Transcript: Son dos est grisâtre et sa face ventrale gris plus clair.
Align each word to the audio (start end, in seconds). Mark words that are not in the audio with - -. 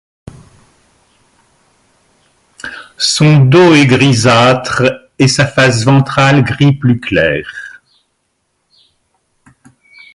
Son 2.97 3.45
dos 3.45 3.75
est 3.75 3.85
grisâtre 3.85 4.81
et 5.19 5.27
sa 5.27 5.45
face 5.45 5.85
ventrale 5.85 6.43
gris 6.43 6.71
plus 6.73 6.99
clair. 6.99 7.83